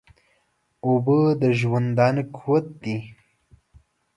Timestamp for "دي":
2.83-2.97